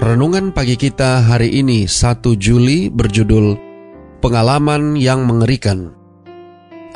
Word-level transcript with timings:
Renungan 0.00 0.56
pagi 0.56 0.80
kita 0.80 1.28
hari 1.28 1.60
ini 1.60 1.84
1 1.84 2.24
Juli 2.40 2.88
berjudul 2.88 3.52
Pengalaman 4.24 4.96
yang 4.96 5.28
Mengerikan. 5.28 5.92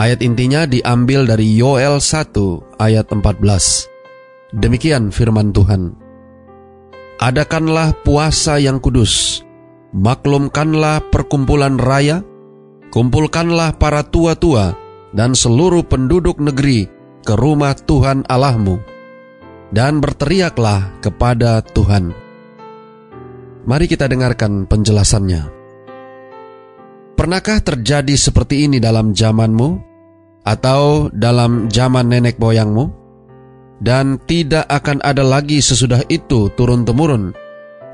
Ayat 0.01 0.25
intinya 0.25 0.65
diambil 0.65 1.29
dari 1.29 1.53
Yoel 1.53 2.01
1 2.01 2.33
ayat 2.81 3.05
14. 3.13 4.57
Demikian 4.57 5.13
firman 5.13 5.53
Tuhan. 5.53 5.93
Adakanlah 7.21 7.93
puasa 8.09 8.57
yang 8.57 8.81
kudus, 8.81 9.45
maklumkanlah 9.93 11.05
perkumpulan 11.13 11.77
raya, 11.77 12.25
kumpulkanlah 12.89 13.77
para 13.77 14.01
tua-tua 14.01 14.81
dan 15.13 15.37
seluruh 15.37 15.85
penduduk 15.85 16.41
negeri 16.41 16.89
ke 17.21 17.37
rumah 17.37 17.77
Tuhan 17.77 18.25
Allahmu, 18.33 18.81
dan 19.77 20.01
berteriaklah 20.01 21.05
kepada 21.05 21.61
Tuhan 21.61 22.24
Mari 23.65 23.89
kita 23.89 24.05
dengarkan 24.05 24.69
penjelasannya. 24.69 25.49
Pernahkah 27.17 27.65
terjadi 27.65 28.13
seperti 28.13 28.69
ini 28.69 28.77
dalam 28.77 29.17
zamanmu 29.17 29.81
atau 30.45 31.09
dalam 31.09 31.73
zaman 31.73 32.13
nenek 32.13 32.37
moyangmu? 32.37 32.93
Dan 33.81 34.21
tidak 34.29 34.69
akan 34.69 35.01
ada 35.01 35.25
lagi 35.25 35.65
sesudah 35.65 36.05
itu 36.13 36.53
turun-temurun 36.53 37.33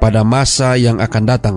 pada 0.03 0.27
masa 0.27 0.75
yang 0.75 0.99
akan 0.99 1.25
datang. 1.25 1.57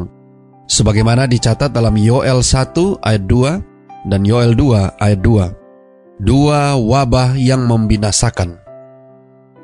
Sebagaimana 0.69 1.25
dicatat 1.25 1.73
dalam 1.73 1.97
Yoel 1.97 2.45
1 2.45 3.02
ayat 3.02 3.23
2 3.25 4.09
dan 4.14 4.22
Yoel 4.22 4.53
2 4.53 5.02
ayat 5.02 5.19
2. 5.25 6.22
Dua 6.23 6.78
wabah 6.78 7.34
yang 7.36 7.66
membinasakan. 7.66 8.61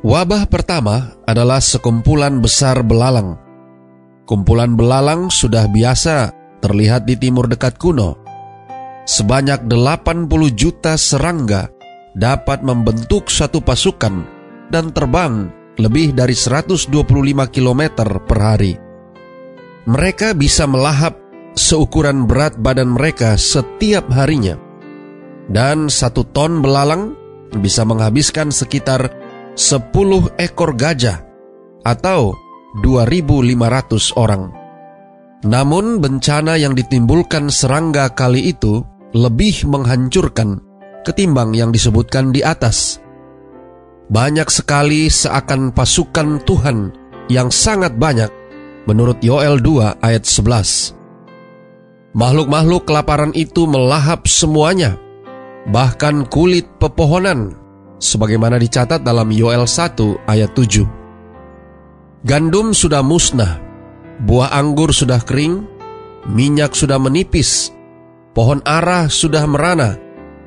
Wabah 0.01 0.49
pertama 0.49 1.13
adalah 1.29 1.61
sekumpulan 1.61 2.41
besar 2.41 2.81
belalang 2.81 3.48
Kumpulan 4.29 4.77
belalang 4.77 5.33
sudah 5.33 5.65
biasa 5.65 6.29
terlihat 6.61 7.09
di 7.09 7.17
timur 7.17 7.49
dekat 7.49 7.81
kuno. 7.81 8.13
Sebanyak 9.09 9.65
80 9.65 10.29
juta 10.53 10.93
serangga 11.01 11.65
dapat 12.13 12.61
membentuk 12.61 13.33
satu 13.33 13.57
pasukan 13.57 14.21
dan 14.69 14.93
terbang 14.93 15.49
lebih 15.81 16.13
dari 16.13 16.37
125 16.37 16.93
km 17.49 17.81
per 18.21 18.37
hari. 18.37 18.77
Mereka 19.89 20.37
bisa 20.37 20.69
melahap 20.69 21.17
seukuran 21.57 22.29
berat 22.29 22.53
badan 22.61 22.93
mereka 22.93 23.33
setiap 23.33 24.13
harinya. 24.13 24.61
Dan 25.49 25.89
satu 25.89 26.21
ton 26.21 26.61
belalang 26.61 27.17
bisa 27.57 27.81
menghabiskan 27.81 28.53
sekitar 28.53 29.09
10 29.57 29.89
ekor 30.37 30.77
gajah 30.77 31.17
atau 31.81 32.37
2.500 32.77 34.13
orang. 34.19 34.53
Namun 35.41 36.03
bencana 36.03 36.59
yang 36.59 36.75
ditimbulkan 36.75 37.49
serangga 37.49 38.11
kali 38.11 38.51
itu 38.51 38.83
lebih 39.15 39.65
menghancurkan 39.65 40.61
ketimbang 41.01 41.55
yang 41.57 41.73
disebutkan 41.73 42.29
di 42.29 42.45
atas. 42.45 43.01
Banyak 44.09 44.49
sekali 44.51 45.07
seakan 45.09 45.71
pasukan 45.73 46.43
Tuhan 46.43 46.77
yang 47.29 47.53
sangat 47.53 47.95
banyak 47.95 48.29
menurut 48.89 49.21
Yoel 49.21 49.61
2 49.61 50.01
ayat 50.01 50.25
11. 50.25 50.97
Makhluk-makhluk 52.17 52.89
kelaparan 52.89 53.29
itu 53.37 53.69
melahap 53.69 54.25
semuanya, 54.25 54.97
bahkan 55.69 56.25
kulit 56.25 56.65
pepohonan, 56.81 57.53
sebagaimana 58.01 58.57
dicatat 58.57 59.05
dalam 59.05 59.29
Yoel 59.29 59.69
1 59.69 60.25
ayat 60.25 60.51
7. 60.57 60.98
Gandum 62.19 62.75
sudah 62.75 62.99
musnah, 62.99 63.63
buah 64.27 64.51
anggur 64.51 64.91
sudah 64.91 65.23
kering, 65.23 65.63
minyak 66.27 66.75
sudah 66.75 66.99
menipis, 66.99 67.71
pohon 68.35 68.59
arah 68.67 69.07
sudah 69.07 69.47
merana, 69.47 69.95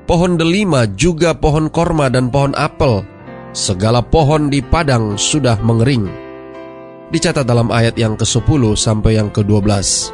pohon 0.04 0.36
delima 0.36 0.84
juga 0.84 1.32
pohon 1.32 1.72
korma 1.72 2.12
dan 2.12 2.28
pohon 2.28 2.52
apel, 2.60 3.08
segala 3.56 4.04
pohon 4.04 4.52
di 4.52 4.60
padang 4.60 5.16
sudah 5.16 5.56
mengering. 5.64 6.12
Dicatat 7.08 7.48
dalam 7.48 7.72
ayat 7.72 7.96
yang 7.96 8.20
ke-10 8.20 8.76
sampai 8.76 9.16
yang 9.16 9.32
ke-12. 9.32 10.12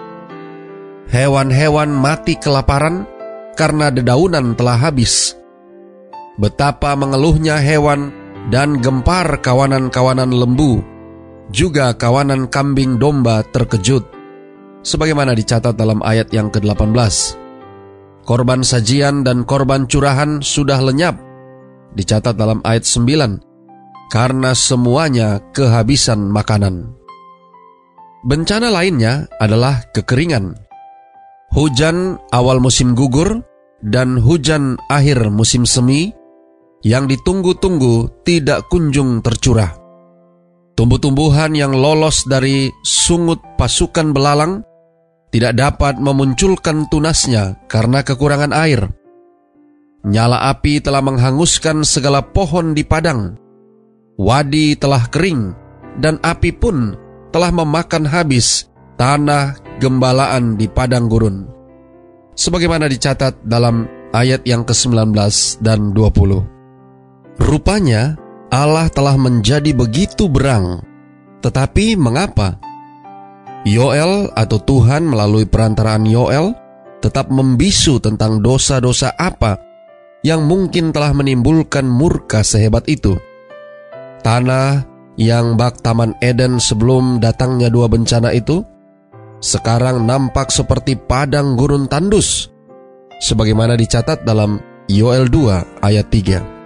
Hewan-hewan 1.11 1.91
mati 1.91 2.39
kelaparan 2.39 3.03
karena 3.59 3.91
dedaunan 3.91 4.55
telah 4.55 4.79
habis. 4.79 5.35
Betapa 6.39 6.95
mengeluhnya 6.95 7.59
hewan 7.59 8.15
dan 8.47 8.79
gempar 8.79 9.43
kawanan-kawanan 9.43 10.31
lembu 10.31 10.98
juga 11.49 11.97
kawanan 11.97 12.49
kambing 12.49 13.01
domba 13.01 13.45
terkejut, 13.45 14.05
sebagaimana 14.85 15.33
dicatat 15.33 15.75
dalam 15.77 16.05
ayat 16.05 16.29
yang 16.33 16.53
ke-18. 16.53 17.37
Korban 18.29 18.61
sajian 18.61 19.25
dan 19.25 19.49
korban 19.49 19.89
curahan 19.89 20.45
sudah 20.45 20.81
lenyap, 20.85 21.17
dicatat 21.97 22.37
dalam 22.37 22.61
ayat 22.69 22.85
9, 22.85 23.41
karena 24.13 24.53
semuanya 24.53 25.41
kehabisan 25.57 26.29
makanan. 26.29 26.93
Bencana 28.29 28.69
lainnya 28.69 29.31
adalah 29.41 29.81
kekeringan. 29.97 30.53
Hujan 31.57 32.21
awal 32.29 32.61
musim 32.61 32.93
gugur 32.93 33.41
dan 33.81 34.21
hujan 34.21 34.77
akhir 34.93 35.33
musim 35.33 35.65
semi 35.65 36.13
yang 36.85 37.09
ditunggu-tunggu 37.09 38.21
tidak 38.29 38.69
kunjung 38.69 39.25
tercurah. 39.25 39.88
Tumbuh-tumbuhan 40.79 41.59
yang 41.59 41.75
lolos 41.75 42.23
dari 42.23 42.71
sungut 42.87 43.43
pasukan 43.59 44.15
belalang 44.15 44.63
tidak 45.35 45.59
dapat 45.59 45.99
memunculkan 45.99 46.87
tunasnya 46.87 47.59
karena 47.67 48.07
kekurangan 48.07 48.55
air. 48.55 48.87
Nyala 50.07 50.55
api 50.55 50.79
telah 50.79 51.03
menghanguskan 51.03 51.83
segala 51.83 52.23
pohon 52.23 52.79
di 52.79 52.87
padang. 52.87 53.35
Wadi 54.23 54.79
telah 54.79 55.03
kering 55.11 55.51
dan 55.99 56.23
api 56.23 56.55
pun 56.55 56.95
telah 57.35 57.51
memakan 57.51 58.07
habis 58.07 58.71
tanah 58.95 59.59
gembalaan 59.83 60.55
di 60.55 60.71
padang 60.71 61.11
gurun. 61.11 61.51
Sebagaimana 62.39 62.87
dicatat 62.87 63.43
dalam 63.43 63.91
ayat 64.15 64.47
yang 64.47 64.63
ke-19 64.63 65.11
dan 65.59 65.91
20. 65.91 67.43
Rupanya, 67.43 68.15
Allah 68.49 68.89
telah 68.89 69.17
menjadi 69.21 69.77
begitu 69.77 70.25
berang. 70.25 70.81
Tetapi 71.45 71.95
mengapa? 72.01 72.57
Yoel 73.69 74.33
atau 74.33 74.59
Tuhan 74.65 75.05
melalui 75.05 75.45
perantaraan 75.45 76.09
Yoel 76.09 76.57
tetap 77.05 77.29
membisu 77.29 78.01
tentang 78.01 78.41
dosa-dosa 78.41 79.13
apa 79.15 79.61
yang 80.25 80.49
mungkin 80.49 80.91
telah 80.91 81.13
menimbulkan 81.13 81.85
murka 81.85 82.41
sehebat 82.41 82.89
itu. 82.89 83.21
Tanah 84.25 84.83
yang 85.21 85.55
bak 85.61 85.85
Taman 85.85 86.17
Eden 86.25 86.59
sebelum 86.59 87.21
datangnya 87.21 87.69
dua 87.69 87.87
bencana 87.87 88.33
itu 88.35 88.65
sekarang 89.39 90.09
nampak 90.09 90.51
seperti 90.51 90.99
padang 90.99 91.55
gurun 91.55 91.87
tandus 91.87 92.51
sebagaimana 93.23 93.79
dicatat 93.79 94.27
dalam 94.27 94.59
Yoel 94.91 95.31
2 95.31 95.85
ayat 95.85 96.07
3. 96.11 96.58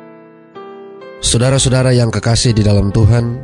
Saudara-saudara 1.22 1.94
yang 1.94 2.10
kekasih 2.10 2.50
di 2.50 2.66
dalam 2.66 2.90
Tuhan, 2.90 3.38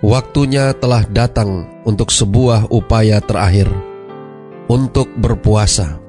waktunya 0.00 0.72
telah 0.72 1.04
datang 1.04 1.68
untuk 1.84 2.08
sebuah 2.08 2.72
upaya 2.72 3.20
terakhir 3.20 3.68
untuk 4.72 5.12
berpuasa, 5.20 6.00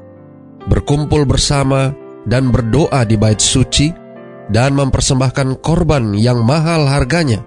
berkumpul 0.71 1.27
bersama, 1.27 1.91
dan 2.23 2.47
berdoa 2.47 3.03
di 3.03 3.19
bait 3.19 3.43
suci, 3.43 3.91
dan 4.47 4.71
mempersembahkan 4.79 5.59
korban 5.59 6.15
yang 6.15 6.47
mahal 6.47 6.87
harganya, 6.87 7.43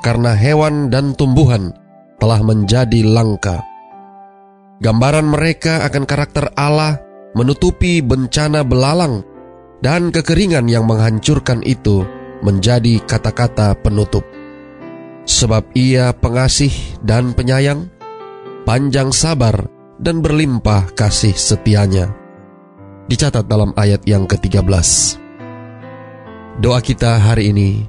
karena 0.00 0.32
hewan 0.32 0.88
dan 0.88 1.12
tumbuhan 1.12 1.76
telah 2.16 2.40
menjadi 2.40 3.04
langka. 3.04 3.60
Gambaran 4.80 5.28
mereka 5.28 5.84
akan 5.84 6.08
karakter 6.08 6.48
Allah 6.56 7.04
menutupi 7.36 8.00
bencana 8.00 8.64
belalang 8.64 9.20
dan 9.84 10.08
kekeringan 10.08 10.72
yang 10.72 10.88
menghancurkan 10.88 11.60
itu 11.68 12.00
menjadi 12.40 13.00
kata-kata 13.04 13.76
penutup. 13.80 14.24
Sebab 15.28 15.72
ia 15.76 16.10
pengasih 16.16 16.72
dan 17.04 17.36
penyayang, 17.36 17.92
panjang 18.64 19.12
sabar 19.14 19.68
dan 20.00 20.24
berlimpah 20.24 20.90
kasih 20.96 21.36
setianya. 21.36 22.10
Dicatat 23.06 23.46
dalam 23.46 23.76
ayat 23.76 24.02
yang 24.08 24.24
ke-13. 24.24 24.66
Doa 26.60 26.80
kita 26.80 27.20
hari 27.20 27.52
ini, 27.52 27.84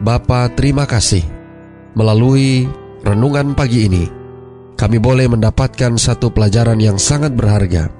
Bapa 0.00 0.50
terima 0.52 0.84
kasih. 0.84 1.22
Melalui 1.94 2.66
renungan 3.06 3.54
pagi 3.54 3.86
ini, 3.86 4.04
kami 4.74 4.98
boleh 4.98 5.30
mendapatkan 5.30 5.94
satu 5.94 6.34
pelajaran 6.34 6.78
yang 6.82 6.98
sangat 6.98 7.30
berharga. 7.34 7.90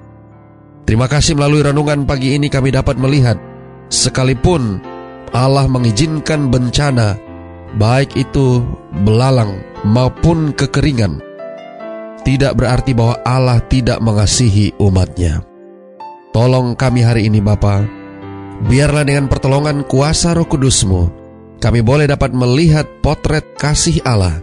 Terima 0.85 1.09
kasih 1.09 1.39
melalui 1.39 1.65
renungan 1.65 2.05
pagi 2.05 2.37
ini 2.37 2.51
kami 2.51 2.75
dapat 2.75 2.99
melihat, 2.99 3.39
sekalipun 3.89 4.83
Allah 5.35 5.67
mengizinkan 5.67 6.47
bencana, 6.47 7.19
baik 7.75 8.15
itu 8.15 8.63
belalang 9.03 9.59
maupun 9.83 10.55
kekeringan, 10.55 11.19
tidak 12.23 12.55
berarti 12.55 12.95
bahwa 12.95 13.19
Allah 13.27 13.59
tidak 13.67 13.99
mengasihi 13.99 14.71
umatnya. 14.79 15.43
Tolong 16.31 16.79
kami 16.79 17.03
hari 17.03 17.27
ini 17.27 17.43
Bapa, 17.43 17.83
biarlah 18.71 19.03
dengan 19.03 19.27
pertolongan 19.27 19.83
kuasa 19.91 20.39
roh 20.39 20.47
kudusmu, 20.47 21.11
kami 21.59 21.83
boleh 21.83 22.07
dapat 22.07 22.31
melihat 22.31 22.87
potret 23.03 23.59
kasih 23.59 23.99
Allah. 24.07 24.39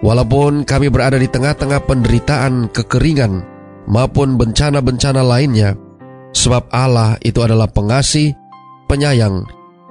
Walaupun 0.00 0.62
kami 0.62 0.88
berada 0.88 1.18
di 1.18 1.26
tengah-tengah 1.26 1.84
penderitaan, 1.90 2.70
kekeringan, 2.72 3.44
maupun 3.90 4.38
bencana-bencana 4.38 5.20
lainnya, 5.26 5.76
sebab 6.32 6.70
Allah 6.72 7.20
itu 7.20 7.42
adalah 7.44 7.68
pengasih, 7.68 8.32
penyayang, 8.88 9.44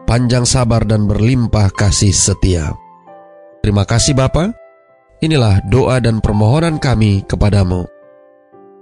panjang 0.09 0.41
sabar 0.41 0.81
dan 0.89 1.05
berlimpah 1.05 1.69
kasih 1.69 2.09
setia. 2.09 2.73
Terima 3.61 3.85
kasih 3.85 4.17
Bapak. 4.17 4.57
Inilah 5.21 5.61
doa 5.69 6.01
dan 6.01 6.17
permohonan 6.17 6.81
kami 6.81 7.21
kepadamu. 7.29 7.85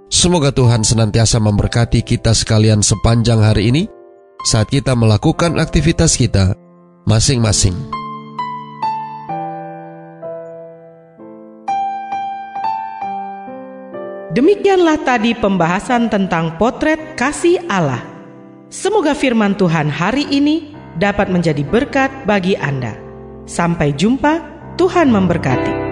Semoga 0.08 0.48
Tuhan 0.48 0.80
senantiasa 0.80 1.36
memberkati 1.36 2.00
kita 2.00 2.32
sekalian 2.32 2.80
sepanjang 2.80 3.44
hari 3.44 3.68
ini 3.68 3.84
saat 4.40 4.72
kita 4.72 4.96
melakukan 4.96 5.60
aktivitas 5.60 6.16
kita 6.16 6.56
masing-masing. 7.04 7.76
Demikianlah 14.32 14.96
tadi 15.04 15.36
pembahasan 15.36 16.08
tentang 16.08 16.56
potret 16.56 17.18
kasih 17.20 17.60
Allah. 17.68 18.00
Semoga 18.72 19.12
firman 19.12 19.58
Tuhan 19.58 19.92
hari 19.92 20.24
ini 20.30 20.77
dapat 20.98 21.30
menjadi 21.30 21.62
berkat 21.62 22.10
bagi 22.26 22.58
Anda. 22.58 22.98
Sampai 23.48 23.96
jumpa, 23.96 24.42
Tuhan 24.76 25.08
memberkati. 25.08 25.87